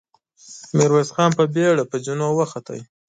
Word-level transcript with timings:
ميرويس 0.77 1.09
خان 1.15 1.29
په 1.39 1.43
بېړه 1.53 1.83
پر 1.89 1.99
زينو 2.05 2.27
وخوت. 2.35 2.67